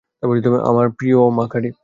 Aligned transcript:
আমার 0.69 0.87
প্রিয় 0.91 1.17
মাকারি। 1.37 1.71